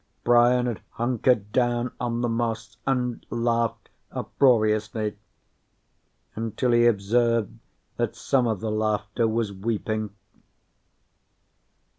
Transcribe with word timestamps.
Brian 0.23 0.65
had 0.65 0.81
hunkered 0.93 1.51
down 1.51 1.91
on 1.99 2.21
the 2.21 2.27
moss 2.27 2.75
and 2.87 3.23
laughed 3.29 3.91
uproariously 4.11 5.15
until 6.35 6.71
he 6.71 6.87
observed 6.87 7.59
that 7.97 8.15
some 8.15 8.47
of 8.47 8.61
the 8.61 8.71
laughter 8.71 9.27
was 9.27 9.53
weeping. 9.53 10.09